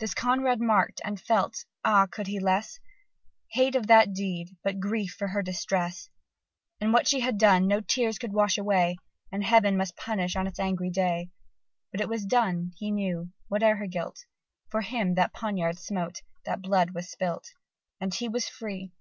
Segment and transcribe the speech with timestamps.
[0.00, 2.04] This Conrad mark'd, and felt ah!
[2.04, 2.78] could he less?
[3.52, 6.10] Hate of that deed, but grief for her distress;
[6.78, 8.98] What she has done no tears could wash away,
[9.32, 11.30] And Heaven must punish on its angry day:
[11.90, 14.26] But it was done: he knew, whate'er her guilt,
[14.68, 17.54] For him that poniard smote, that blood was spilt;
[17.98, 18.92] And he was free!